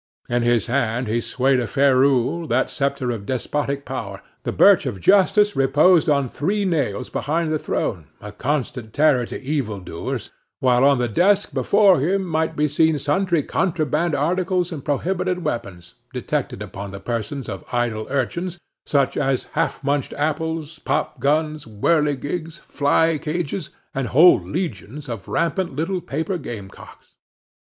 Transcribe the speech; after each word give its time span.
In 0.27 0.41
his 0.41 0.65
hand 0.65 1.07
he 1.07 1.21
swayed 1.21 1.59
a 1.59 1.67
ferule, 1.67 2.47
that 2.47 2.71
sceptre 2.71 3.11
of 3.11 3.27
despotic 3.27 3.85
power; 3.85 4.23
the 4.41 4.51
birch 4.51 4.87
of 4.87 4.99
justice 4.99 5.55
reposed 5.55 6.09
on 6.09 6.27
three 6.27 6.65
nails 6.65 7.11
behind 7.11 7.53
the 7.53 7.59
throne, 7.59 8.07
a 8.19 8.31
constant 8.31 8.93
terror 8.93 9.27
to 9.27 9.39
evil 9.39 9.79
doers, 9.79 10.31
while 10.59 10.83
on 10.83 10.97
the 10.97 11.07
desk 11.07 11.53
before 11.53 11.99
him 11.99 12.23
might 12.25 12.55
be 12.55 12.67
seen 12.67 12.97
sundry 12.97 13.43
contraband 13.43 14.15
articles 14.15 14.71
and 14.71 14.83
prohibited 14.83 15.43
weapons, 15.45 15.93
detected 16.13 16.63
upon 16.63 16.89
the 16.89 16.99
persons 16.99 17.47
of 17.47 17.63
idle 17.71 18.07
urchins, 18.09 18.57
such 18.87 19.15
as 19.15 19.49
half 19.53 19.83
munched 19.83 20.13
apples, 20.13 20.79
popguns, 20.79 21.65
whirligigs, 21.67 22.57
fly 22.61 23.19
cages, 23.19 23.69
and 23.93 24.07
whole 24.07 24.39
legions 24.41 25.07
of 25.07 25.27
rampant 25.27 25.75
little 25.75 26.01
paper 26.01 26.39
gamecocks. 26.39 27.13